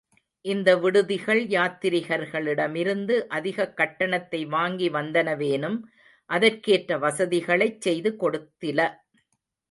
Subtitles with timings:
[0.45, 5.77] இந்த விடுதிகள் யாத்திரிகர்களிடமிருந்து அதிகக் கட்டணத்தை வாங்கி வந்தனவேனும்,
[6.29, 8.79] அதற்கேற்ற வசதிகளைச் செய்து கொடுத்தில.